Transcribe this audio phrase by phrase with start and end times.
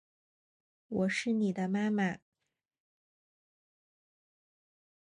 [0.87, 2.17] 我是妳的妈妈